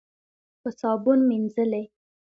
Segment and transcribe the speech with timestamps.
[0.61, 1.83] په صابون مینځلې.